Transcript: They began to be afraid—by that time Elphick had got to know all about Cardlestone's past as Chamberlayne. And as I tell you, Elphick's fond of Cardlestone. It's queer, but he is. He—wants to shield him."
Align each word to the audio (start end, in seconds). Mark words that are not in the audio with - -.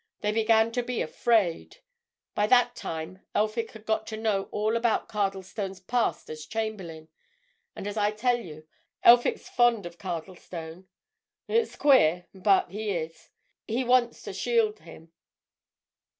They 0.21 0.31
began 0.31 0.71
to 0.71 0.81
be 0.81 1.03
afraid—by 1.03 2.47
that 2.47 2.75
time 2.75 3.23
Elphick 3.35 3.69
had 3.73 3.85
got 3.85 4.07
to 4.07 4.17
know 4.17 4.45
all 4.49 4.75
about 4.75 5.07
Cardlestone's 5.07 5.79
past 5.79 6.27
as 6.27 6.47
Chamberlayne. 6.47 7.07
And 7.75 7.85
as 7.85 7.97
I 7.97 8.09
tell 8.09 8.39
you, 8.39 8.67
Elphick's 9.03 9.47
fond 9.47 9.85
of 9.85 9.99
Cardlestone. 9.99 10.87
It's 11.47 11.75
queer, 11.75 12.25
but 12.33 12.71
he 12.71 12.89
is. 12.89 13.29
He—wants 13.67 14.23
to 14.23 14.33
shield 14.33 14.79
him." 14.79 15.11